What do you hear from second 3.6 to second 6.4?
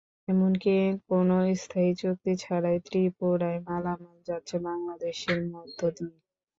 মালামাল যাচ্ছে বাংলাদেশের মধ্য দিয়েই।